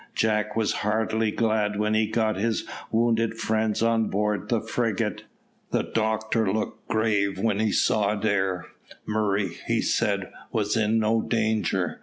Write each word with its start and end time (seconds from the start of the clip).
Jack 0.15 0.55
was 0.55 0.71
heartily 0.81 1.29
glad 1.29 1.77
when 1.77 1.93
he 1.93 2.07
got 2.07 2.35
his 2.35 2.65
wounded 2.91 3.37
friends 3.37 3.83
on 3.83 4.07
board 4.09 4.49
the 4.49 4.59
frigate. 4.59 5.25
The 5.69 5.83
doctor 5.83 6.51
looked 6.51 6.87
grave 6.87 7.37
when 7.37 7.59
he 7.59 7.71
saw 7.71 8.13
Adair. 8.13 8.65
Murray, 9.05 9.57
he 9.67 9.79
said, 9.79 10.31
was 10.51 10.75
in 10.75 10.97
no 10.97 11.21
danger. 11.21 11.99